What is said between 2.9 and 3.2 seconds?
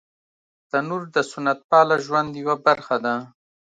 ده